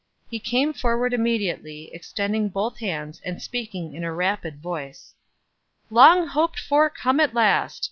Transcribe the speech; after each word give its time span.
He 0.31 0.39
came 0.39 0.73
forward 0.73 1.13
immediately, 1.13 1.91
extending 1.93 2.49
both 2.49 2.79
hands, 2.79 3.21
and 3.23 3.39
speaking 3.39 3.93
in 3.93 4.03
a 4.03 4.11
rapid 4.11 4.59
voice. 4.59 5.13
"Long 5.91 6.25
hoped 6.25 6.59
for 6.59 6.89
come 6.89 7.19
at 7.19 7.35
last! 7.35 7.79